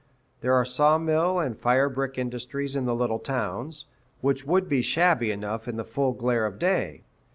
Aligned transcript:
There 0.39 0.55
are 0.55 0.65
saw 0.65 0.97
mill 0.97 1.37
and 1.37 1.55
fire 1.55 1.87
brick 1.87 2.17
industries 2.17 2.75
in 2.75 2.85
the 2.85 2.95
little 2.95 3.19
towns, 3.19 3.85
which 4.21 4.45
would 4.47 4.67
be 4.67 4.81
shabby 4.81 5.29
enough 5.29 5.67
in 5.67 5.75
the 5.75 5.85
full 5.85 6.13
glare 6.13 6.47
of 6.47 6.57
day. 6.57 7.03